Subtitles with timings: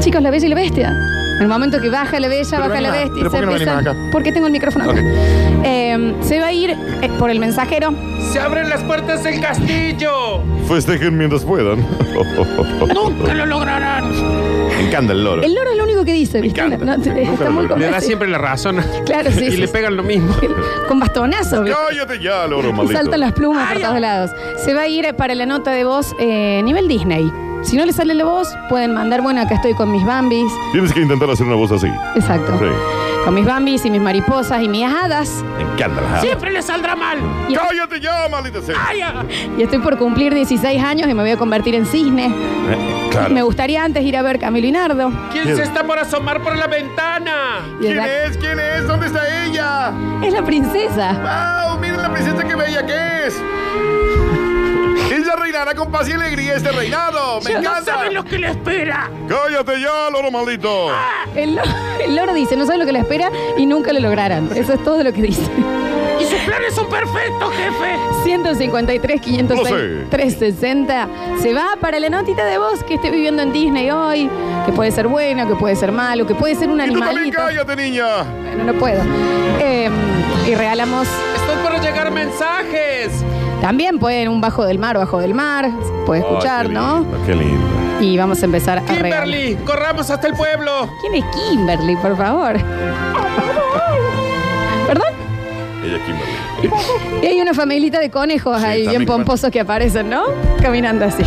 [0.00, 0.88] Chicos, la bella y la bestia.
[1.36, 3.30] En el momento que baja la bella, Pero baja la venimos- bestia y pero se
[3.30, 3.76] ¿por qué no empieza.
[3.76, 4.10] venimos acá?
[4.12, 5.00] Porque tengo el micrófono acá.
[5.00, 5.06] Ok.
[5.64, 7.94] Eh, se va a ir eh, por el mensajero.
[8.32, 10.42] ¡Se abren las puertas del castillo!
[10.68, 11.80] Festejen mientras puedan.
[12.94, 14.10] ¡Nunca lo lograrán!
[14.10, 15.42] Me encanta el loro.
[15.42, 16.60] El loro es lo único que dice, ¿viste?
[16.60, 16.84] encanta.
[16.96, 17.62] No, Sí, está lo muy.
[17.64, 18.00] Le da convencido.
[18.00, 18.80] siempre la razón.
[19.04, 19.72] Claro, sí, y sí, le sí.
[19.72, 20.34] pegan lo mismo.
[20.88, 21.62] Con bastonazo.
[21.62, 21.78] ¿viste?
[21.88, 22.98] Cállate ya, loro maldito.
[22.98, 24.30] Saltan las plumas por todos lados.
[24.64, 27.30] Se va a ir para la nota de voz eh, nivel Disney.
[27.62, 30.50] Si no le sale la voz, pueden mandar, bueno, acá estoy con mis bambis.
[30.72, 31.88] Tienes que intentar hacer una voz así.
[32.14, 32.58] Exacto.
[32.58, 32.64] Sí.
[33.24, 35.44] Con mis bambis y mis mariposas y mis hadas.
[35.58, 37.18] Me encanta las Siempre le saldrá mal.
[37.48, 38.74] Y, Cállate ya, maldita sea.
[38.88, 39.24] ¡Ay, ah!
[39.58, 42.26] y estoy por cumplir 16 años y me voy a convertir en cisne.
[42.26, 43.34] Eh, claro.
[43.34, 45.12] Me gustaría antes ir a ver Camilo y Nardo.
[45.30, 47.60] ¿Quién se está por asomar por la ventana?
[47.78, 48.38] ¿Quién es?
[48.38, 48.86] ¿Quién es?
[48.86, 49.92] ¿Dónde está ella?
[50.24, 51.66] Es la princesa.
[51.68, 51.78] ¡Wow!
[51.78, 53.40] Miren la princesa que bella que es.
[55.50, 57.40] Con paz y alegría este reinado.
[57.40, 57.84] Me No encanta.
[57.94, 59.10] saben lo que le espera.
[59.28, 60.88] Cállate ya, loro maldito.
[61.34, 61.62] El, lo-
[62.04, 64.48] el loro dice, no sabe lo que le espera y nunca lo lograrán.
[64.54, 65.42] Eso es todo lo que dice.
[66.20, 67.96] Y sus planes son perfectos, jefe.
[68.22, 70.06] 153, 506, Lo sé.
[70.10, 71.08] 360.
[71.42, 74.30] Se va para la notita de voz que esté viviendo en Disney hoy,
[74.66, 77.08] que puede ser bueno, que puede ser malo, que puede ser un Y tú también
[77.08, 77.38] animalito.
[77.38, 78.22] cállate, niña.
[78.22, 79.02] Bueno, no puedo.
[79.60, 79.90] Eh,
[80.46, 83.10] y regalamos, Estoy por llegar mensajes.
[83.60, 85.70] También pueden un bajo del mar, bajo del mar,
[86.06, 87.04] puede escuchar, ¿no?
[87.26, 87.66] Qué lindo.
[88.00, 89.24] Y vamos a empezar a regalar.
[89.24, 90.88] Kimberly, corramos hasta el pueblo.
[91.00, 92.54] ¿Quién es Kimberly, por favor?
[94.86, 95.12] ¿Perdón?
[95.84, 96.40] Ella es Kimberly.
[97.22, 100.24] Y hay una familita de conejos Sí, ahí bien también, pomposos que aparecen, ¿no?
[100.60, 101.22] Caminando así.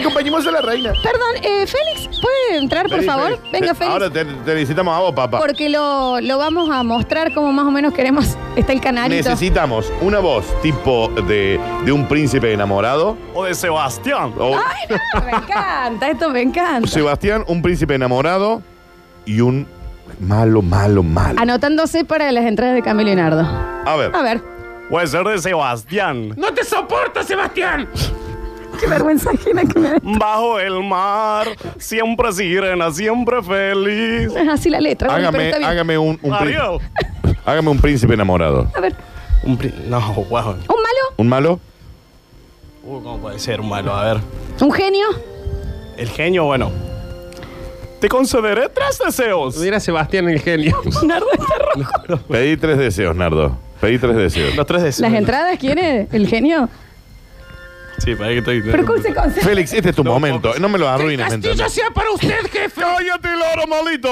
[0.00, 0.92] Acompañemos a la reina.
[1.02, 3.30] Perdón, eh, Félix, ¿puede entrar, por favor?
[3.30, 3.52] Félix.
[3.52, 3.92] Venga, Ven, Félix.
[3.92, 5.38] Ahora te, te necesitamos a vos, papá.
[5.38, 8.36] Porque lo, lo vamos a mostrar como más o menos queremos.
[8.56, 9.28] Está el canalito.
[9.28, 13.16] Necesitamos una voz tipo de, de un príncipe enamorado.
[13.34, 14.32] O de Sebastián.
[14.38, 16.88] O Ay, no, me encanta, esto me encanta.
[16.88, 18.62] Sebastián, un príncipe enamorado.
[19.24, 19.66] Y un
[20.20, 21.38] malo, malo, malo.
[21.40, 23.42] Anotándose para las entradas de Camilo y Nardo.
[23.84, 24.14] A ver.
[24.14, 24.42] A ver,
[24.88, 26.30] Puede ser de Sebastián.
[26.36, 27.86] No te soporto, Sebastián.
[28.78, 29.96] Qué vergüenza ajena que me da.
[30.02, 34.34] Bajo el mar, siempre sirena, siempre feliz.
[34.34, 35.08] Es así la letra.
[35.10, 35.70] bueno, pero Hágame, está bien.
[35.70, 36.80] hágame un, un príncipe, Ariel.
[37.44, 38.70] hágame un príncipe enamorado.
[38.74, 38.94] A ver,
[39.44, 40.26] Un pri- no, wow.
[40.28, 41.04] ¿un malo?
[41.16, 41.60] ¿Un malo?
[42.84, 43.94] Uh, ¿Cómo puede ser un malo?
[43.94, 44.22] A ver.
[44.60, 45.06] ¿Un genio?
[45.96, 46.70] El genio, bueno.
[48.00, 49.56] Te concederé tres deseos.
[49.58, 50.80] Mira Sebastián el genio.
[51.04, 52.22] Nardo está rojo.
[52.28, 53.56] Pedí tres deseos, Nardo.
[53.80, 54.54] Pedí tres deseos.
[54.56, 55.10] Los tres deseos.
[55.10, 56.68] ¿Las entradas quiere el genio?
[57.98, 58.62] Sí, para que estoy.
[58.62, 59.40] Pero ¿cómo se consigue?
[59.42, 60.52] Félix, este es tu No, momento.
[60.60, 61.72] No me lo ¡El arruines, ¿me castillo entiendes?
[61.72, 62.80] sea para usted, jefe!
[62.80, 64.08] ¡Cállate, loro maldito!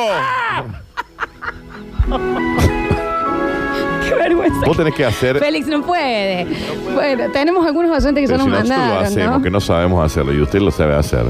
[4.08, 4.66] Qué vergüenza.
[4.66, 5.38] Vos tenés que hacer.
[5.38, 6.46] Félix no puede.
[6.94, 9.42] Bueno, tenemos algunos oyentes que Pero nos si nosotros lo mandaron, hacemos, ¿no?
[9.42, 11.24] que no sabemos hacerlo y usted lo sabe hacer.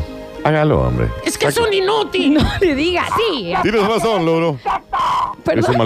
[0.45, 1.09] Hágalo, hombre.
[1.25, 2.34] ¡Es que es un inútil!
[2.34, 3.53] No le diga así.
[3.62, 4.59] Tienes razón, loro.
[5.55, 5.77] Es un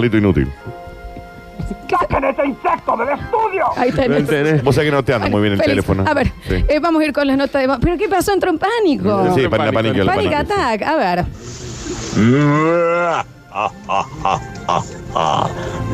[2.09, 2.21] Perdón.
[2.21, 3.61] maldito inútil.
[3.77, 4.63] Ahí tenés.
[4.63, 6.03] Vos sabés que no te anda muy bien el teléfono.
[6.07, 6.63] A ver, Sí.
[6.67, 7.77] eh, vamos a ir con las notas de voz.
[7.81, 8.33] ¿Pero qué pasó?
[8.33, 9.33] Entró en pánico.
[9.35, 9.97] Sí, para la Pánico.
[10.03, 10.39] la Panic pánica.
[10.39, 10.81] attack.
[10.83, 11.25] A ver.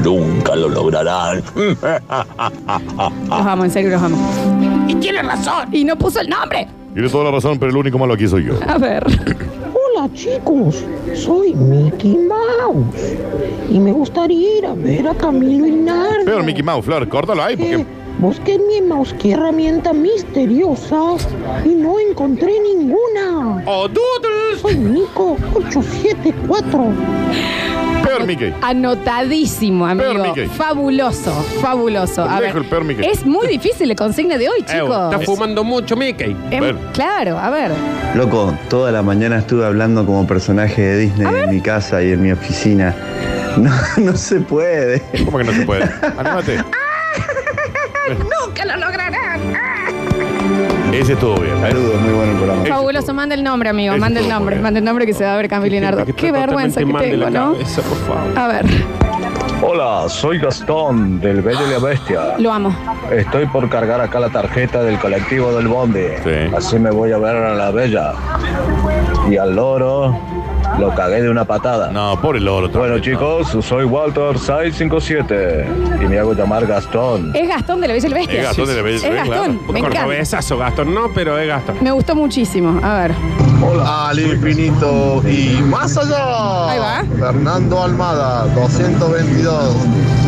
[0.03, 1.41] Nunca lo lograrán.
[1.55, 4.17] Los amo, en serio, los amo.
[4.87, 5.67] Y tiene razón.
[5.73, 6.67] Y no puso el nombre.
[6.93, 8.53] Tiene toda la razón, pero el único malo aquí soy yo.
[8.67, 9.05] A ver.
[10.07, 10.85] Hola chicos,
[11.15, 13.17] soy Mickey Mouse
[13.69, 16.23] y me gustaría ir a ver a Camilo y Nardo.
[16.23, 17.85] Peor Mickey Mouse, Flor, córtalo ahí Eh, porque.
[18.19, 21.17] busqué en mi mouse qué herramienta misteriosa
[21.65, 23.63] y no encontré ninguna.
[23.65, 24.61] ¡Oh, Doodles!
[24.61, 26.85] Soy Nico 874.
[28.17, 28.53] Peor Mickey.
[28.61, 30.11] Anotadísimo, amigo.
[30.13, 30.47] Peor Mickey.
[30.47, 32.23] Fabuloso, fabuloso.
[32.23, 32.47] A ver.
[32.49, 33.05] Dejo el peor Mickey.
[33.05, 35.13] Es muy difícil la consigna de hoy, Eh, chicos.
[35.13, 36.35] está fumando mucho, Mickey.
[36.51, 36.79] Em, Bueno.
[36.93, 37.71] claro, a ver.
[38.15, 42.21] Loco, toda la mañana estuve hablando como personaje de Disney en mi casa y en
[42.21, 42.95] mi oficina.
[43.57, 45.01] No, no se puede.
[45.25, 45.83] ¿Cómo que no se puede?
[46.17, 46.57] Anímate.
[48.17, 49.41] Nunca lo lograrán.
[50.97, 51.59] Ese estuvo bien.
[51.61, 52.61] Saludos, muy bueno el programa.
[52.63, 53.93] Ese Fabuloso, estuvo manda el nombre, amigo.
[53.93, 54.55] Ese Manda el estuvo nombre.
[54.55, 54.63] bien.
[54.63, 55.97] Manda el nombre que se va a ver Camilo y Nardo.
[55.99, 57.53] Gente que Qué vergüenza que totalmente mal de tengo, la ¿no?
[57.53, 58.37] cabeza, por favor.
[58.39, 58.65] A ver,
[59.61, 62.37] Hola, soy Gastón del Bello y la Bestia.
[62.37, 62.75] lo amo.
[63.11, 66.19] Estoy por cargar acá la tarjeta del colectivo del Bonde.
[66.23, 66.55] Sí.
[66.55, 68.13] Así me voy a ver a la Bella.
[69.29, 70.15] Y al loro
[70.77, 71.91] lo cagué de una patada.
[71.91, 72.69] No, pobre loro.
[72.69, 75.67] Bueno también, chicos, soy Walter 657
[76.01, 77.31] y me hago llamar Gastón.
[77.35, 78.39] Es Gastón de la Bella Bestia.
[78.39, 79.73] Es Gastón de la Bella Es Gastón, claro.
[79.73, 80.93] me cabezazo, Gastón.
[80.93, 81.77] No, pero es Gastón.
[81.81, 82.79] Me gustó muchísimo.
[82.83, 83.11] A ver.
[83.63, 86.69] Hola, al infinito y más allá.
[86.69, 87.03] Ahí va.
[87.17, 89.75] Fernando Almada, 222.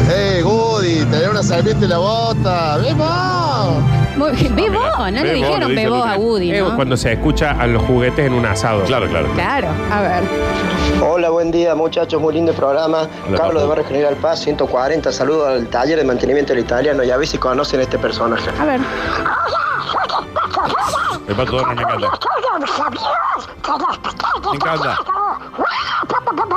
[0.07, 1.05] ¡Hey, Goody!
[1.05, 2.77] Te una serpiente en la bota.
[2.77, 3.98] ¡Vemos!
[4.19, 4.55] Muy bien.
[4.55, 6.17] Bebo, no le Bebo, dijeron le dice bebo el a.
[6.17, 6.75] Woody, Es ¿no?
[6.75, 8.83] cuando se escucha a los juguetes en un asado.
[8.83, 9.27] Claro, claro.
[9.33, 10.23] Claro, a ver.
[11.01, 13.07] Hola, buen día muchachos, muy lindo programa.
[13.27, 17.11] Hola, Carlos de Barrio General Paz, 140, saludos al taller de mantenimiento del italiano y
[17.11, 18.49] a ver si conocen este personaje.
[18.59, 18.81] A ver.
[21.27, 22.09] El pato Donald me encanta.
[24.49, 24.97] Me encanta.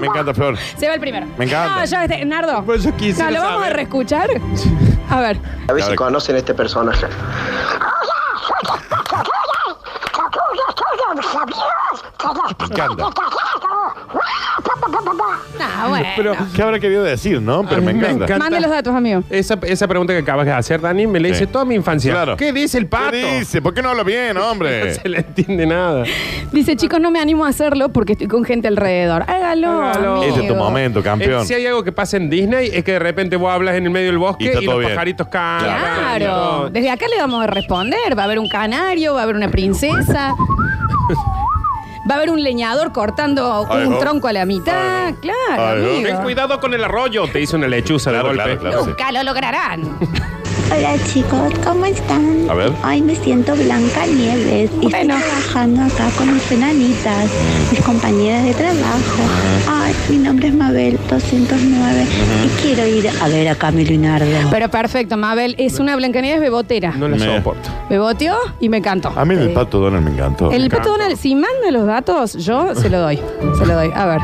[0.01, 0.57] Me encanta, Flor.
[0.77, 1.27] Se va el primero.
[1.39, 1.77] Me encanta.
[1.81, 2.63] No, ya este, Nardo.
[2.65, 3.73] Pues yo quisiera no, lo vamos saber.
[3.73, 4.31] a reescuchar.
[5.11, 5.39] A ver.
[5.69, 7.07] A ver si conocen este personaje.
[12.59, 13.05] Me encanta.
[15.61, 16.07] Ah, bueno.
[16.17, 17.65] Pero ¿Qué habrá querido decir, no?
[17.69, 18.39] Pero me encanta.
[18.39, 19.23] Mande los datos, amigo.
[19.31, 21.47] esa, esa pregunta que acabas de hacer, Dani, me la hice Sí.
[21.47, 22.13] toda mi infancia.
[22.13, 22.37] Claro.
[22.37, 23.11] ¿Qué dice el pato?
[23.13, 23.61] ¿Qué dice?
[23.63, 24.95] ¿Por qué no habla bien, No hombre?
[24.95, 26.05] se le entiende nada.
[26.53, 29.23] Dice, chicos, no me animo a hacerlo porque estoy con gente alrededor.
[29.27, 29.69] Hágalo.
[29.83, 30.15] Hágalo.
[30.17, 30.33] amigo.
[30.33, 31.43] Ese es tu momento, campeón.
[31.43, 33.85] Eh, si hay algo que pasa en Disney es que de repente vos hablas en
[33.85, 34.95] el medio del Y bosque está y, todo los bien.
[34.95, 35.79] pajaritos cantan.
[36.19, 36.71] Claro.
[36.71, 38.17] Desde acá le vamos a responder.
[38.17, 40.35] Va a haber un canario, va a haber una princesa.
[42.11, 43.99] Va a haber un leñador cortando Ay, un no.
[43.99, 45.07] tronco a la mitad.
[45.07, 45.19] Ay, no.
[45.21, 45.37] Claro,
[45.69, 45.89] Ay, no.
[45.91, 46.03] amigo.
[46.09, 48.43] Ten cuidado con el arroyo, te hizo una lechuza Claro, de golpe.
[48.45, 48.83] claro, claro.
[48.85, 48.89] sí.
[48.91, 49.99] Nunca lo lograrán.
[50.75, 52.47] Hola chicos, ¿cómo están?
[52.49, 52.73] A ver.
[52.85, 55.17] Hoy me siento Blanca Nieves y Bueno.
[55.17, 57.31] estoy trabajando acá con mis enanitas,
[57.71, 59.23] mis compañeras de trabajo.
[59.69, 62.07] Ay, mi nombre es Mabel 209
[62.47, 64.27] y quiero ir a ver a Camilo Nardo.
[64.51, 65.55] Pero perfecto, Mabel.
[65.59, 66.93] Es una Blancanieves bebotera.
[66.93, 67.69] No la Me- soporto.
[67.91, 69.13] Beboteó y me encantó.
[69.15, 70.51] A mí el pato Donald me encantó.
[70.51, 70.91] El Me pato.
[70.93, 73.19] Donald, si manda los datos, yo se lo doy.
[73.59, 73.91] Se lo doy.
[73.95, 74.21] A ver.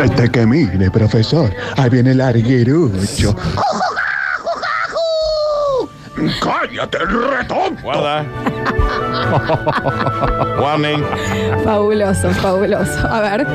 [0.00, 1.50] Hasta que mire, profesor.
[1.76, 3.36] Ahí viene el arguirucho.
[6.40, 7.76] ¡Cállate, retón!
[7.82, 8.24] Guarda.
[10.60, 11.04] Warning.
[11.64, 13.06] Fabuloso, fabuloso.
[13.08, 13.46] A ver.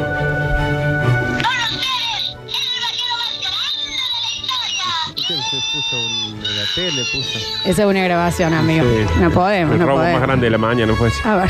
[7.66, 8.86] Esa es una grabación, amigo.
[8.86, 9.20] Sí.
[9.20, 11.28] No podemos, El no robo más grande de la mañana fue ese.
[11.28, 11.50] A ver.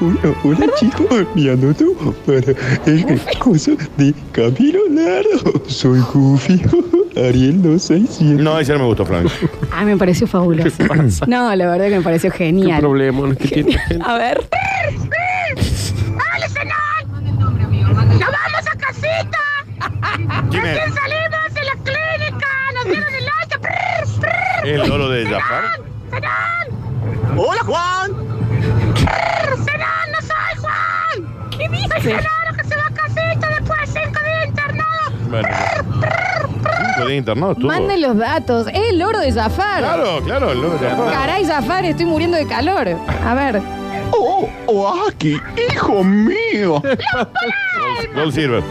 [0.00, 1.84] Hola, hola chicos, me anoto
[2.26, 2.52] para
[2.86, 5.62] el curso de Camilo Nardo.
[5.68, 6.62] Soy Goofy,
[7.16, 8.42] Ariel 267.
[8.42, 9.30] No, ese no me gustó, Frank.
[9.72, 10.70] Ah, me pareció fabuloso.
[11.26, 12.80] No, la verdad que me pareció Qué genial.
[12.80, 13.78] problema que tiene.
[14.04, 14.46] A ver.
[20.50, 20.94] ¿Quién es?
[20.94, 24.64] Salimos de la clínica, nos dieron el alta.
[24.64, 25.64] ¿El loro de Jafar?
[27.36, 28.12] ¡Hola, Juan!
[29.64, 31.50] Serán, no soy Juan.
[31.50, 31.88] ¿Qué dice?
[32.18, 35.10] Claro que se va a casita después de cinco días internado.
[35.28, 35.48] Bueno.
[37.14, 37.68] Internado estuvo.
[37.68, 38.66] Manden los datos.
[38.68, 39.78] Es el oro de Zafar.
[39.78, 41.12] Claro, claro, el loro de Jafar.
[41.12, 42.88] Caray, Zafar, estoy muriendo de calor.
[43.24, 43.62] A ver.
[44.12, 45.36] Oh, oh, aquí,
[45.70, 46.80] hijo mío.
[46.82, 48.62] Gold, Gold Silver.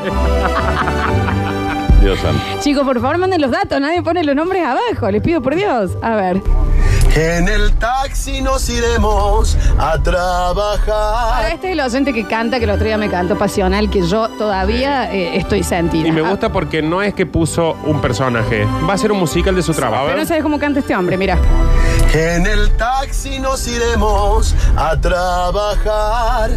[2.02, 2.42] Dios santo.
[2.60, 3.80] Chicos, por favor, manden los datos.
[3.80, 5.10] Nadie pone los nombres abajo.
[5.12, 5.98] Les pido por Dios.
[6.02, 6.42] A ver.
[7.16, 11.50] En el taxi nos iremos a trabajar.
[11.54, 14.28] este es el docente que canta, que el otro día me cantó pasional, que yo
[14.38, 16.10] todavía eh, estoy sentida.
[16.10, 18.68] Y me Ah, gusta porque no es que puso un personaje.
[18.88, 20.06] Va a ser un musical de su trabajo.
[20.08, 21.38] Pero no sabes cómo canta este hombre, mira.
[22.14, 26.50] En el taxi nos iremos a trabajar.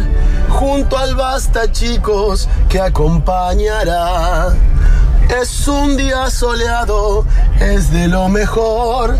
[0.49, 4.49] Junto al basta, chicos, que acompañará.
[5.29, 7.23] Es un día soleado,
[7.59, 9.15] es de lo mejor.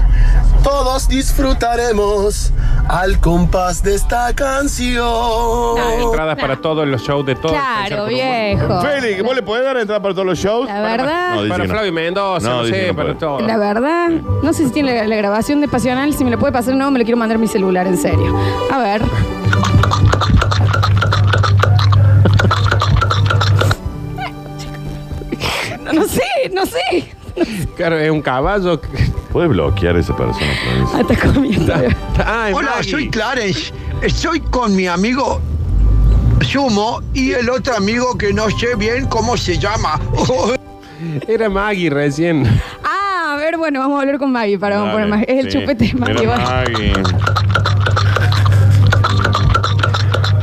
[0.63, 2.51] Todos disfrutaremos
[2.89, 5.77] al compás de esta canción.
[6.01, 7.51] Entradas para todos los shows de todos.
[7.53, 8.81] Claro, viejo.
[8.81, 10.67] Félix, ¿vos le podés dar entrada para todos los shows?
[10.67, 11.74] La verdad, No, dice Para que no.
[11.75, 13.19] Flavio Mendoza, No, no, dice que sé, no para puede.
[13.19, 13.39] todo.
[13.41, 14.10] la verdad,
[14.43, 16.91] no sé si tiene la, la grabación de pasional, si me lo puede pasar no,
[16.91, 18.36] me lo quiero mandar a mi celular, en serio.
[18.72, 19.01] A ver.
[26.50, 27.13] Sé, no sé.
[27.77, 28.82] Claro, es un caballo.
[28.82, 28.88] que-
[29.32, 30.98] ¿Puedes bloquear a esa persona, Florencia?
[30.98, 31.74] Ah, está comiendo.
[32.25, 32.91] Ay, Hola, Maggie.
[32.91, 33.72] soy Clarence.
[34.01, 35.39] Estoy con mi amigo
[36.41, 40.00] Sumo y el otro amigo que no sé bien cómo se llama.
[41.27, 42.46] Era Maggie recién.
[42.84, 45.24] Ah, a ver, bueno, vamos a hablar con Maggie para Dale, poner más.
[45.27, 45.60] Es el sí.
[45.60, 46.25] chupete de Maggie.
[46.25, 46.38] Mira.
[46.38, 46.94] Maggie.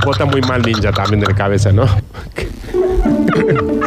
[0.04, 1.86] Vos estás muy mal, ninja, también de la cabeza, ¿no?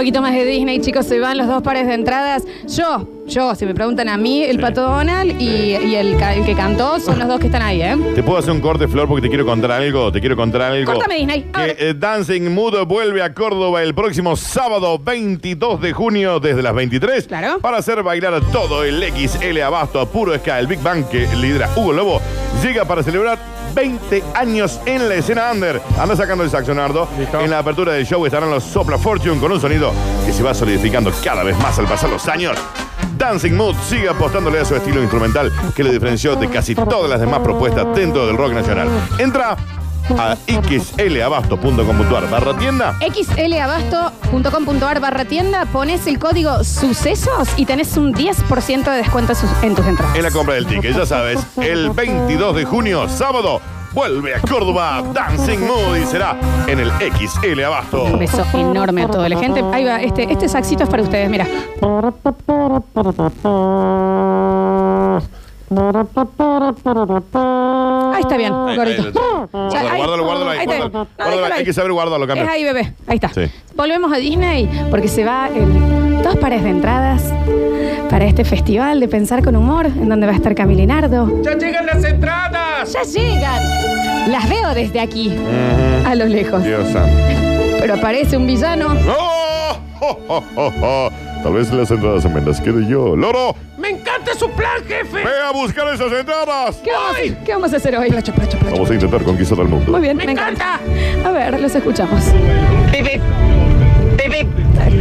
[0.00, 2.44] Un poquito más de Disney, chicos, se van los dos pares de entradas.
[2.66, 4.62] Yo, yo, si me preguntan a mí, el Sí.
[4.62, 7.82] Pato Donald y, y el, ca- el que cantó son los dos que están ahí,
[7.82, 7.98] ¿eh?
[8.14, 10.10] ¿Te puedo hacer un corte, Flor, porque te quiero contar algo?
[10.10, 10.90] Te quiero contar algo.
[10.90, 11.44] Córtame, Disney.
[11.52, 16.62] A Que eh, Dancing Mood vuelve a Córdoba el próximo sábado 22 de junio desde
[16.62, 17.58] las 23 Claro.
[17.60, 20.58] para hacer bailar a todo el XL Abasto a puro ska.
[20.60, 22.22] El Big Bang que lidera Hugo Lobo
[22.64, 23.38] llega para celebrar
[23.74, 25.80] 20 años en la escena under.
[25.98, 27.08] Anda sacando el saxonardo.
[27.18, 27.40] Listo.
[27.40, 29.92] En la apertura del show estarán los Sopla Fortune con un sonido
[30.24, 32.56] que se va solidificando cada vez más al pasar los años.
[33.16, 37.20] Dancing Mood sigue apostándole a su estilo instrumental que le diferenció de casi todas las
[37.20, 38.88] demás propuestas dentro del rock nacional.
[39.18, 39.56] Entra
[40.18, 48.90] a xlabasto.com.ar barra tienda xlabasto.com.ar barra tienda, pones el código sucesos y tenés un 10%
[48.90, 50.16] de descuento sus- en tus entradas.
[50.16, 50.96] en la compra del ticket.
[50.96, 53.60] Ya sabes, el 22 de junio, sábado,
[53.92, 58.04] vuelve a Córdoba Dancing Mood y será en el XL Abasto.
[58.04, 59.62] Un beso enorme a toda la gente.
[59.72, 61.46] Ahí va, este, este saxito es para ustedes, mira.
[65.70, 65.76] Ahí
[68.22, 68.82] está bien, Ahí, Ya,
[69.52, 70.58] Guárdalo, guárdalo, guárdalo ahí.
[70.58, 70.76] Ahí está.
[70.76, 70.90] guárdalo.
[70.90, 71.52] No, Guárdalo, déjalo ahí.
[71.58, 72.94] Hay que saber guardarlo, Es ahí, bebé.
[73.06, 73.28] Ahí está.
[73.28, 73.42] Sí.
[73.76, 77.22] Volvemos a Disney porque se va el, dos pares de entradas
[78.10, 81.40] para este festival de Pensar con Humor, en donde va a estar Camila Nardo.
[81.42, 82.92] ¡Ya llegan las entradas!
[82.92, 83.62] ¡Ya llegan!
[84.32, 85.32] Las veo desde aquí,
[86.04, 86.64] a lo lejos.
[86.64, 87.16] Dios santo.
[87.78, 88.88] Pero aparece un villano.
[89.08, 89.76] ¡Oh!
[90.00, 91.10] ¡Oh, oh, oh, oh!
[91.42, 93.16] Tal vez las entradas me las quede yo.
[93.16, 93.56] ¡Loro!
[93.78, 95.24] ¡Me encanta su plan, jefe!
[95.24, 96.76] ¡Ve a buscar esas entradas!
[96.84, 98.10] ¿Qué vamos, a, qué vamos a hacer hoy?
[98.10, 98.74] Placho, placho, placho.
[98.74, 99.90] Vamos a intentar conquistar al mundo.
[99.90, 100.78] Muy bien, me, encanta.
[101.24, 102.24] A ver, los escuchamos.
[102.92, 103.18] Pipi.
[104.18, 104.48] Pipi.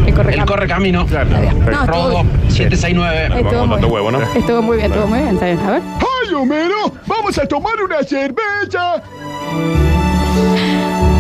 [0.08, 1.06] El corre, El corre camino.
[1.08, 1.30] Claro.
[1.30, 3.42] No, Robo estuvo, 769.
[3.42, 4.22] estuvo muy huevo, ¿no?
[4.22, 5.34] Estuvo muy bien, estuvo muy bien.
[5.34, 5.60] Está bien.
[5.60, 5.82] A ver.
[6.00, 6.94] ¡Ay, Homero!
[7.06, 9.04] ¡Vamos a tomar una cerveza!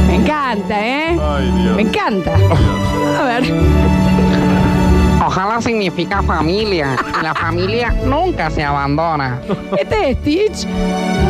[0.07, 1.19] Me encanta, ¿eh?
[1.21, 1.75] Ay, Dios.
[1.75, 2.35] Me encanta.
[3.19, 3.98] A ver.
[5.39, 6.97] Ojalá significa familia.
[7.17, 9.39] Y la familia nunca se abandona.
[9.77, 10.67] Este es Stitch.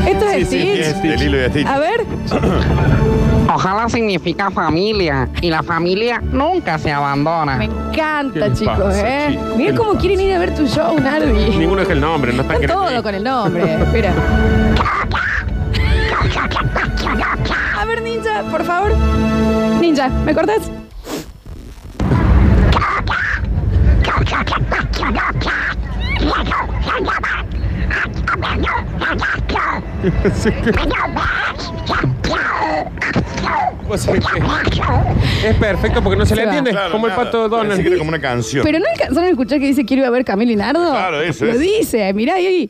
[0.08, 1.20] Esto es Sí, sí, Stitch.
[1.54, 1.64] de.
[1.68, 2.04] A ver.
[3.54, 5.30] Ojalá significa familia.
[5.42, 7.64] Y la familia nunca se Me abandona.
[7.64, 9.40] encanta, ¿Qué le chicos, pasa, ¿eh?
[9.56, 10.02] Miren cómo pasa?
[10.02, 11.56] quieren ir a ver tu show, Nardi.
[11.58, 13.04] Ninguno es el nombre, no está Está queriendo todo ir.
[13.04, 13.74] con el nombre.
[13.84, 14.14] Espera.
[17.80, 18.92] A ver, Ninja, por favor.
[19.80, 20.72] Ninja, ¿me cortas?
[33.88, 36.50] Pues es, que es perfecto porque no se, le va.
[36.50, 36.72] entiende.
[36.72, 37.24] Claro, como el nada.
[37.24, 37.76] pato Donald.
[37.78, 38.64] siquiera como una canción.
[38.64, 40.92] Pero no alcanzaron a escuchar que dice quiero ir a ver Camilo y Nardo.
[40.92, 41.60] Claro, eso Lo es.
[41.60, 42.70] dice, mirá ahí.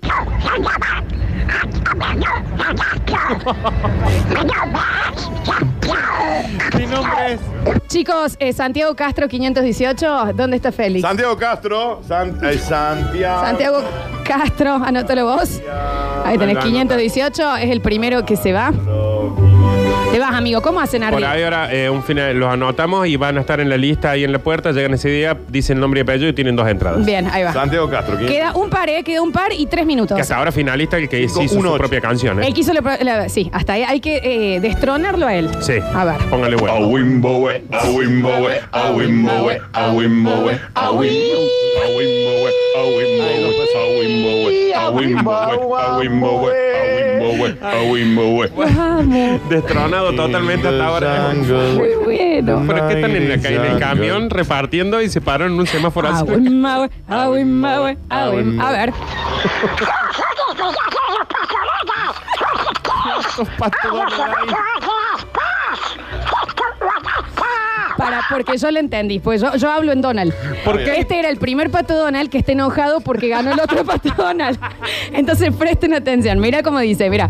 [6.77, 7.39] Mi nombre es.
[7.87, 11.01] Chicos, eh, Santiago Castro 518, ¿dónde está Félix?
[11.01, 12.01] Santiago Castro.
[12.07, 13.41] San- eh, Santiago.
[13.45, 13.81] Santiago
[14.23, 15.61] Castro, anótalo vos.
[16.25, 18.71] Ahí tenés Ahí va, 518, es el primero que se va.
[20.11, 20.61] Te vas, amigo.
[20.61, 21.31] ¿Cómo hacen Por arriba?
[21.31, 24.23] ahí ahora eh, un final, los anotamos y van a estar en la lista ahí
[24.23, 24.71] en la puerta.
[24.71, 27.05] Llegan ese día, dicen el nombre y apellido y tienen dos entradas.
[27.05, 27.53] Bien, ahí va.
[27.53, 28.15] Santiago Castro.
[28.17, 28.27] ¿quién?
[28.27, 29.03] Queda un par, ¿eh?
[29.03, 30.15] Queda un par y tres minutos.
[30.15, 31.77] Que hasta ahora finalista el que hizo uno, su ocho.
[31.77, 32.41] propia canción.
[32.41, 32.47] ¿eh?
[32.47, 33.83] El que hizo la, la- Sí, hasta ahí.
[33.83, 35.49] Hay que eh, destronarlo a él.
[35.61, 35.73] Sí.
[35.93, 36.17] A ver.
[36.29, 36.75] Póngale A huevo.
[36.75, 41.09] A Wimbo, eh, a Wimbo, a Wimbo, eh, a Wimbo, a Wimbo, eh, a Wimbo,
[41.69, 46.68] eh, a Wimbo, eh, a Wimbo, eh, a Wimbo, eh, a Wimbo, eh
[47.61, 47.81] amo.
[49.49, 51.33] Destronado totalmente hasta ahora.
[51.75, 52.63] Muy bueno.
[52.67, 55.67] ¿Pero qué están en, la, ca- en el camión repartiendo y se pararon en un
[55.67, 56.25] semáforo así?
[58.09, 58.93] Aguim- A ver.
[67.99, 69.19] Para, porque yo lo entendí.
[69.19, 70.33] Pues yo, yo hablo en Donald.
[70.63, 74.09] Porque este era el primer pato Donald que está enojado porque ganó el otro pato
[74.17, 74.57] Donald.
[75.11, 76.39] Entonces presten atención.
[76.39, 77.29] Mira cómo dice, mira.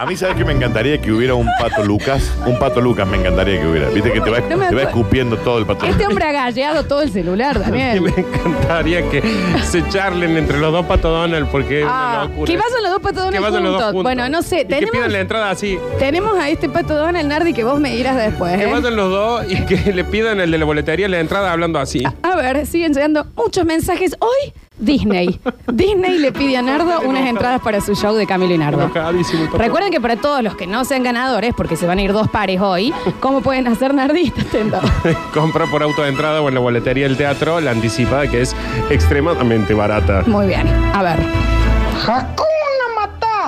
[0.00, 2.32] A mí, ¿sabes que me encantaría que hubiera un pato Lucas?
[2.46, 3.88] Un pato Lucas me encantaría que hubiera.
[3.88, 4.88] Viste que te va, No me te va acuerdo.
[4.90, 8.00] escupiendo todo el pato Este hombre ha galleado todo el celular, Y Daniel.
[8.02, 9.20] me encantaría que
[9.64, 12.46] se charlen entre los dos Pato Donald porque es Ah, una locura.
[12.46, 13.86] que vayan los dos patos Que Donald vayan los dos juntos.
[13.94, 14.02] juntos.
[14.04, 15.78] Bueno, no sé, Y que tenemos, pidan la entrada así.
[15.98, 18.56] tenemos a este pato Donald Nardi que vos me dirás después.
[18.56, 18.66] Que ¿eh?
[18.72, 22.04] vayan los dos y que le pidan el de la boletería la entrada hablando así.
[22.22, 24.14] A ver, siguen llegando muchos mensajes.
[24.20, 25.40] Hoy, Disney.
[25.72, 28.82] Disney le pide a Nardo unas entradas para su show de Camilo y Nardo.
[28.82, 29.62] Enojadísimo el Pato.
[29.62, 32.28] Recuerden que para todos los que no sean ganadores, porque se van a ir dos
[32.28, 34.46] pares hoy, ¿cómo pueden hacer nardistas?
[35.34, 38.54] Compra por auto de entrada o en la boletería del teatro la anticipada que es
[38.90, 40.22] extremadamente barata.
[40.26, 40.68] Muy bien.
[40.92, 41.18] A ver.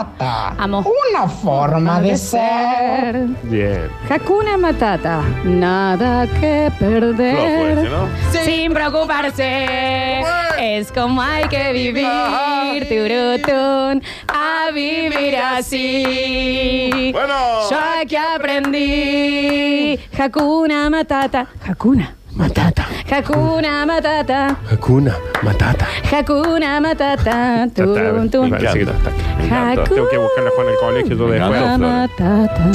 [0.00, 0.54] Matata.
[0.56, 0.82] Amo.
[1.10, 3.26] Una forma de ser.
[3.42, 3.90] Bien.
[4.08, 5.20] Hakuna Matata.
[5.44, 7.36] Nada que perder.
[7.36, 8.08] Flojo ese, ¿no?
[8.44, 10.22] Sin preocuparse.
[10.58, 12.88] Es como hay que vivir.
[12.88, 14.02] Turutun.
[14.28, 17.10] A vivir así.
[17.12, 17.68] Bueno.
[17.70, 19.98] Yo aquí aprendí.
[20.18, 21.46] Hakuna Matata.
[21.66, 22.86] Hakuna Matata.
[23.10, 24.56] Hakuna Matata.
[24.70, 25.86] Hakuna Matata.
[26.10, 27.68] Hakuna Matata.
[27.74, 28.44] Tum, tum.
[28.44, 29.10] me parece que ya está.
[29.36, 29.94] Me encantó.
[29.94, 31.60] Tengo que buscarla Juan en el colegio yo después.
[31.60, 32.70] Hakuna Matata.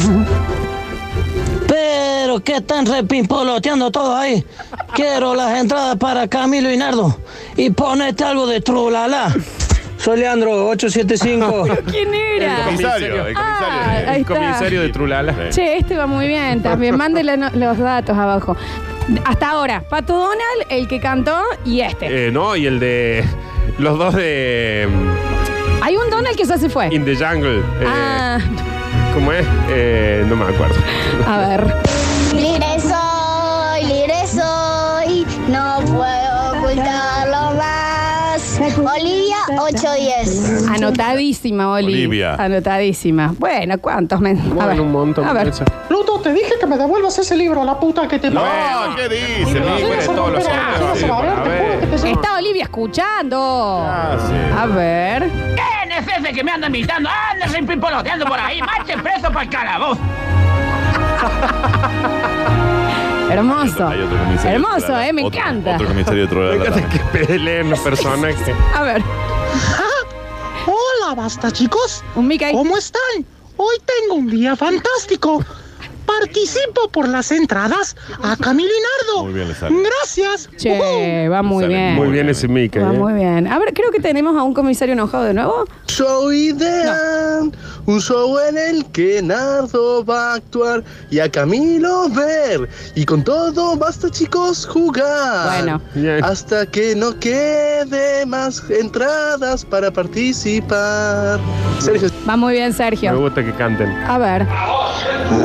[1.67, 4.45] Pero ¿qué están repimpoloteando todo ahí?
[4.93, 7.17] Quiero las entradas para Camilo y Nardo.
[7.55, 9.33] Y ponete algo de trulala.
[9.97, 11.67] Soy Leandro, 875.
[11.91, 12.57] ¿Quién era?
[12.59, 13.37] El comisario, el comisario.
[13.37, 14.33] Ah, ahí El está.
[14.35, 15.49] comisario de Trulala.
[15.49, 16.95] Che, este va muy bien también.
[16.97, 18.55] Mándele no- los datos abajo.
[19.25, 22.27] Hasta ahora, Pato Donald, el que cantó, y este.
[22.27, 23.23] Eh, no, y el de.
[23.79, 24.87] Los dos de.
[25.81, 26.89] Hay un Donald que ya se fue.
[26.89, 27.59] mm, In the Jungle.
[27.59, 28.37] Eh, Ah,
[29.13, 29.45] ¿Cómo es?
[29.69, 30.75] Eh, no me acuerdo.
[31.27, 31.73] a ver.
[38.73, 40.67] Olivia 810.
[40.69, 41.93] Anotadísima, Oli.
[41.93, 42.33] Olivia.
[42.33, 43.35] Anotadísima.
[43.37, 44.19] Bueno, ¿cuántos?
[44.19, 44.39] Men?
[44.39, 44.53] A ver.
[44.53, 45.27] Bueno, un montón.
[45.27, 45.51] A ver.
[45.87, 48.43] Pluto, te dije que me devuelvas ese libro, la puta que te No.
[48.95, 49.59] ¿qué dice?
[50.07, 53.37] Todos los a a Está Olivia escuchando.
[53.87, 54.33] Ah, sí.
[54.57, 55.29] A ver.
[55.29, 57.09] ¿Quién es ese que me anda invitando?
[57.09, 58.59] ¡Anda sin pimpoloteando por ahí!
[58.61, 59.99] ¡Marchen preso para el calabozo!
[63.29, 63.87] Hermoso.
[63.87, 65.07] Hay otro comisario Hermoso, Trolala.
[65.07, 65.75] eh, me Otro- encanta.
[65.75, 68.55] Otro comisario de Me Trolala encanta que peleen los personajes.
[68.73, 69.03] A ver.
[70.67, 72.03] Hola, basta chicos.
[72.15, 72.51] Un Mickey.
[72.53, 73.25] ¿Cómo están?
[73.57, 75.43] Hoy tengo un día fantástico.
[76.05, 79.23] Participo por las entradas a Camilo y Nardo.
[79.25, 79.75] Muy bien, le sale.
[79.83, 80.49] Gracias.
[80.57, 81.95] Che, va muy Sale bien.
[81.95, 82.81] Muy bien ese Mickey.
[82.81, 82.97] Va eh.
[82.97, 83.47] muy bien.
[83.47, 85.65] A ver, creo que tenemos a un comisario enojado de nuevo.
[85.87, 87.51] Show ideal,
[87.85, 92.69] un show en el que Nardo va a actuar y a Camilo ver.
[92.95, 95.63] Y con todo basta chicos jugar.
[95.63, 95.81] Bueno.
[95.95, 96.23] Bien.
[96.23, 101.39] Hasta que no quede más entradas para participar.
[101.79, 102.09] Sergio.
[102.27, 103.19] Va muy bien, Me Sergio.
[103.19, 103.89] gusta que canten.
[103.89, 104.47] A ver.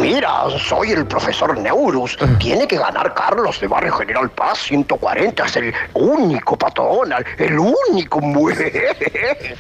[0.01, 2.17] Mira, soy el profesor Neurus.
[2.39, 5.45] Tiene que ganar Carlos de Barrio General Paz 140.
[5.45, 7.27] Es el único Donald.
[7.39, 8.21] El único.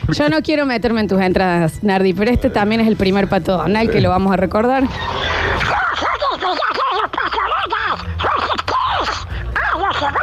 [0.08, 3.56] Yo no quiero meterme en tus entradas, Nardi, pero este también es el primer pato
[3.56, 4.84] Donald que lo vamos a recordar.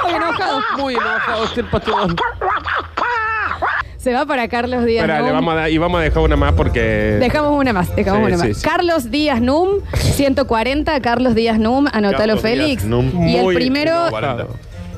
[0.03, 0.61] Muy enojado.
[0.77, 1.63] Muy enojado este.
[4.07, 5.03] Se va para Carlos Díaz.
[5.03, 5.33] Espera, le Num.
[5.33, 7.17] vamos a dar, y vamos a dejar una más porque.
[7.19, 8.57] Dejamos una más, dejamos Sí, una sí, más.
[8.59, 8.63] sí.
[8.63, 12.83] Carlos Díaz Num, 140, Carlos Díaz Num, anótalo Carlos Félix.
[12.83, 13.27] Díaz Num.
[13.27, 14.45] Y el Muy primero, 40.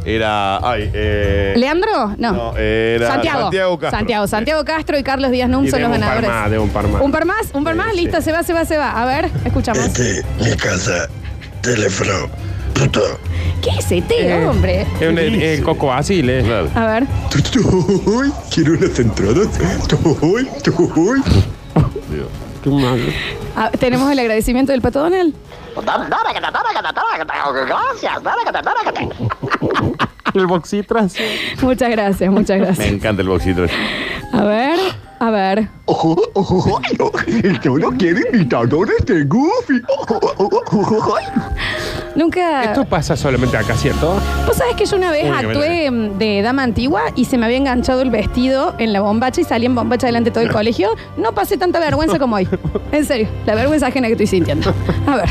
[0.06, 0.58] Era.
[0.58, 1.56] Ay, eh.
[1.58, 2.14] ¿Leandro?
[2.20, 2.34] No.
[2.34, 3.42] No, era Santiago.
[3.42, 3.98] Santiago Castro.
[3.98, 6.30] Santiago, Santiago Castro y Carlos Díaz Num Y son los debo un par ganadores.
[6.30, 7.02] más, un par más.
[7.02, 8.92] Un par más, un par más, listo, se va, se va, se va.
[9.02, 9.86] A ver, escuchamos.
[9.86, 11.08] Este, mi casa,
[11.64, 12.30] teléfono,
[12.76, 13.02] puto.
[13.62, 14.82] ¿Qué es este, Eh, hombre?
[15.00, 16.40] Es un- el, el coco así, le.
[16.76, 17.04] A ver.
[18.06, 19.48] Uy, quiero las entradas.
[20.22, 20.48] Uy,
[20.96, 21.22] uy.
[22.64, 23.04] Qué malo.
[23.56, 25.34] Ah, ¿Tenemos el agradecimiento del Pato Donald?
[27.68, 28.14] Gracias.
[30.34, 31.16] El boxitras.
[31.62, 32.88] Muchas gracias, muchas Me gracias.
[32.88, 33.66] encanta el boxito.
[34.34, 34.80] A ver,
[35.20, 35.70] a ver.
[35.86, 37.12] Ojo, ojo, ay, no.
[37.64, 39.82] Yo no quiero imitadores de Goofy.
[39.98, 41.26] Ojo, ojo, ojo, ay.
[42.16, 42.64] Nunca.
[42.64, 44.16] Esto pasa solamente acá, ¿cierto?
[44.46, 45.60] Vos sabés que yo una vez Únicamente.
[45.60, 49.42] actué mm, de dama antigua y se me había enganchado el vestido en la bombacha
[49.42, 50.90] y salí en bombacha delante de todo el colegio.
[51.18, 52.48] No pasé tanta vergüenza como hoy.
[52.92, 54.74] En serio, la vergüenza ajena que estoy sintiendo.
[55.08, 55.30] A ver.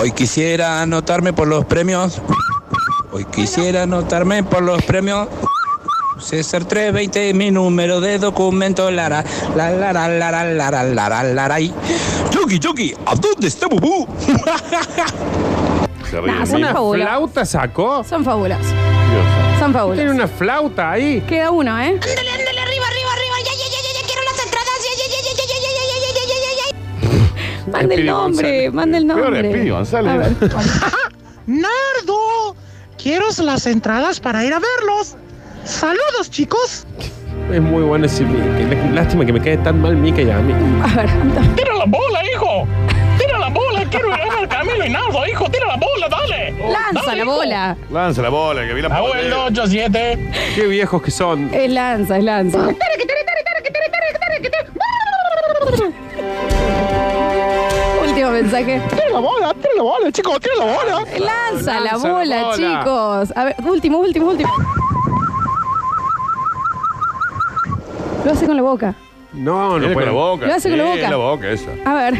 [0.00, 2.20] Hoy quisiera anotarme por los premios.
[3.12, 5.28] Hoy quisiera anotarme por los premios.
[6.18, 8.90] César 320, mi número de documento.
[8.90, 9.22] Lara,
[9.54, 11.72] la, la, la, la, la, la, la, la, la, la, la, y-
[12.30, 14.06] Chucky, Chucky, ¿a dónde está Bubú?
[16.10, 16.62] Se ríe Nah, de son mí.
[16.62, 17.08] ¿Una fabulosos.
[17.08, 18.04] flauta sacó?
[18.04, 18.66] Son fabulosos.
[18.66, 19.24] Dios.
[19.58, 20.10] Son Tiene fabulosos.
[20.14, 21.20] una flauta ahí.
[21.28, 21.88] Queda uno, ¿eh?
[21.88, 23.36] Ándale, ándale, arriba, arriba, arriba.
[23.44, 24.78] Ya, ya, ya, ya, ya, quiero las entradas.
[24.84, 26.52] Ya, ya, ya, ya, ya, ya, ya, ya, ya, ya, ya,
[27.66, 27.72] ya.
[27.72, 28.72] Mande el nombre, González.
[28.72, 29.70] mande el Peor es nombre.
[29.70, 30.12] González.
[30.12, 30.32] A ver.
[31.46, 32.56] Nardo,
[33.00, 35.16] quiero las entradas para ir a verlos.
[35.64, 36.86] Saludos, chicos.
[37.52, 38.90] Es muy bueno ese Mickey.
[38.92, 40.52] Lástima que me cae tan mal Mickey a mí.
[40.82, 41.40] A ver, anda.
[41.54, 42.66] ¡Tira la bola, hijo!
[43.18, 43.84] ¡Tira la bola!
[43.90, 45.48] ¡Quiero ir a ver Camilo y Nardo, hijo!
[45.50, 45.95] ¡Tira la bola!
[46.58, 47.76] Lanza Dale, la bola.
[47.90, 50.32] Lanza la bola, que vi la Abuelo 87.
[50.54, 51.52] Qué viejos que son.
[51.52, 52.68] Es lanza, es lanza.
[58.06, 58.80] Último mensaje.
[58.90, 61.04] Tira la bola, tira la bola, chicos, tira la bola.
[61.18, 62.56] Lanza la Lanza la bola, bola.
[62.56, 63.32] chicos.
[63.36, 64.52] A ver, último, último, último.
[68.24, 68.94] Lo hace con la boca.
[69.32, 70.46] No, no Viene con la boca.
[70.46, 71.10] Lo hace con la Sí, boca.
[71.10, 71.70] la boca esa.
[71.84, 72.14] A ver.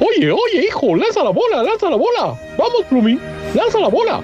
[0.00, 2.34] Oye, oye, hijo, lanza la bola, lanza la bola.
[2.58, 3.18] Vamos, Plumi,
[3.54, 4.20] lanza la bola.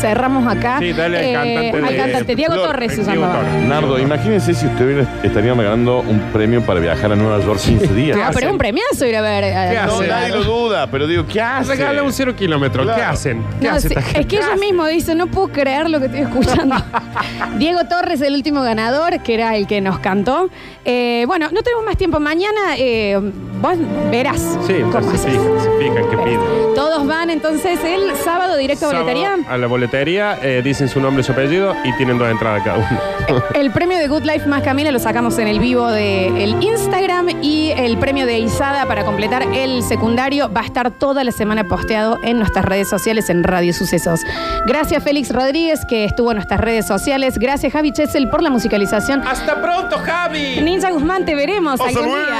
[0.00, 0.78] cerramos acá.
[0.80, 2.34] Sí, dale al Eh, cantante de- al cantante.
[2.34, 3.34] Diego Flor, Torres se Diego llamaba.
[3.38, 3.62] Torres.
[3.68, 8.18] Nardo, imagínense si ustedes estarían regalando un premio para viajar a Nueva York 15 días.
[8.20, 9.44] Ah, pero es un premiazo ir a ver.
[9.44, 10.08] a- ¿Qué No, hacen?
[10.08, 11.76] nadie lo duda, pero digo, ¿qué hace?
[11.76, 12.82] Regala un cero kilómetro.
[12.84, 13.12] ¿Qué Claro.
[13.12, 13.44] hacen?
[13.60, 14.20] ¿Qué No, hace sí, esta gente?
[14.22, 16.74] es que ellos mismos dicen, no puedo creer lo que estoy escuchando.
[17.58, 20.50] Diego Torres, el último ganador, que era el que nos cantó.
[20.84, 22.18] Eh, bueno, no tenemos más tiempo.
[22.18, 23.20] Mañana eh,
[23.62, 23.78] vos
[24.10, 24.58] verás.
[24.66, 25.32] Sí, cómo se haces.
[25.32, 26.74] fijan, se fijan que piden.
[26.74, 29.38] Todos van entonces el sábado directo a Sábado boletería.
[29.48, 32.78] A la boletería, eh, dicen su nombre y su apellido y tienen dos entradas cada
[32.78, 33.42] uno.
[33.54, 37.70] El premio de Good Life más Camila lo sacamos en el vivo del Instagram y
[37.70, 42.18] el premio de Isada para completar el secundario va a estar toda la semana posteado
[42.24, 44.20] en nuestras redes sociales en Radio Sucesos.
[44.66, 47.38] Gracias Félix Rodríguez que estuvo en nuestras redes sociales.
[47.38, 49.22] Gracias Javi Chesel por la musicalización.
[49.26, 50.60] ¡Hasta pronto, Javi!
[50.60, 52.31] Ninja Guzmán, te veremos algún día.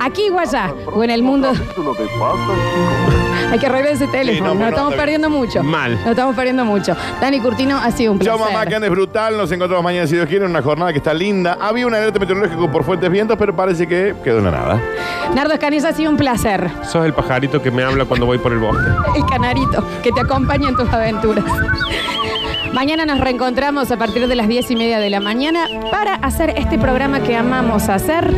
[0.00, 1.52] Aquí o allá, o en el mundo.
[3.50, 4.54] Hay que arreglar ese teléfono.
[4.54, 5.62] no, Nos estamos perdiendo mucho.
[5.62, 5.92] Mal.
[5.98, 6.96] Nos estamos perdiendo mucho.
[7.20, 8.38] Dani Curtino, ha sido un placer.
[8.38, 9.36] Chao mamá, que andes brutal.
[9.36, 11.56] Nos encontramos mañana, si Dios quiere, en una jornada que está linda.
[11.60, 14.80] Había una alerta meteorológica por fuertes vientos, pero parece que quedó en la nada.
[15.34, 16.68] Nardo Escanilla, ha sido un placer.
[16.82, 18.90] Sos el pajarito que me habla cuando voy por el bosque.
[19.14, 21.44] El canarito que te acompaña en tus aventuras.
[22.76, 26.52] Mañana nos reencontramos a partir de las diez y media de la mañana para hacer
[26.58, 28.30] este programa que amamos hacer.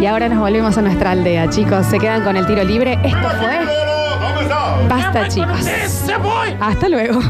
[0.00, 1.84] Y ahora nos volvemos a nuestra aldea, chicos.
[1.86, 3.00] Se quedan con el tiro libre.
[3.02, 3.58] Esto fue.
[4.88, 5.66] Basta, chicos.
[6.60, 7.20] Hasta luego.